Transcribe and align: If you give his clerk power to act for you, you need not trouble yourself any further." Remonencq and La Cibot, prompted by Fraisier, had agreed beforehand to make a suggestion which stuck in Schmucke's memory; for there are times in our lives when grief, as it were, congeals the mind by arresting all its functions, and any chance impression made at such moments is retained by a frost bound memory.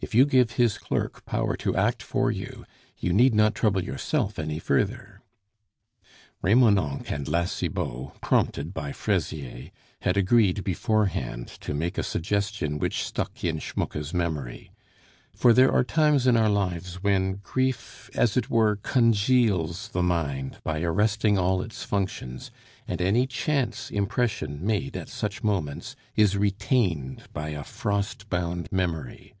If 0.00 0.14
you 0.14 0.26
give 0.26 0.52
his 0.60 0.76
clerk 0.76 1.24
power 1.24 1.56
to 1.56 1.74
act 1.76 2.02
for 2.02 2.30
you, 2.30 2.66
you 2.98 3.10
need 3.14 3.34
not 3.34 3.54
trouble 3.54 3.82
yourself 3.82 4.38
any 4.38 4.58
further." 4.58 5.22
Remonencq 6.42 7.10
and 7.10 7.26
La 7.26 7.46
Cibot, 7.46 8.12
prompted 8.20 8.74
by 8.74 8.92
Fraisier, 8.92 9.70
had 10.02 10.18
agreed 10.18 10.62
beforehand 10.62 11.48
to 11.62 11.72
make 11.72 11.96
a 11.96 12.02
suggestion 12.02 12.78
which 12.78 13.02
stuck 13.02 13.42
in 13.42 13.58
Schmucke's 13.58 14.12
memory; 14.12 14.70
for 15.34 15.54
there 15.54 15.72
are 15.72 15.82
times 15.82 16.26
in 16.26 16.36
our 16.36 16.50
lives 16.50 16.96
when 16.96 17.36
grief, 17.42 18.10
as 18.14 18.36
it 18.36 18.50
were, 18.50 18.76
congeals 18.76 19.88
the 19.88 20.02
mind 20.02 20.58
by 20.62 20.82
arresting 20.82 21.38
all 21.38 21.62
its 21.62 21.82
functions, 21.82 22.50
and 22.86 23.00
any 23.00 23.26
chance 23.26 23.90
impression 23.90 24.62
made 24.66 24.98
at 24.98 25.08
such 25.08 25.42
moments 25.42 25.96
is 26.14 26.36
retained 26.36 27.22
by 27.32 27.48
a 27.48 27.64
frost 27.64 28.28
bound 28.28 28.70
memory. 28.70 29.32